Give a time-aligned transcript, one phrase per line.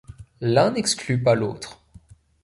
[0.41, 1.83] L’un n’exclut pas l’autre.